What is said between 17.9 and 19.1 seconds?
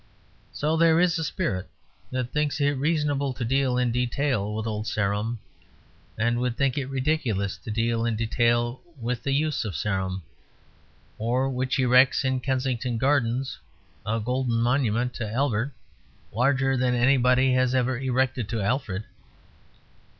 erected to Alfred.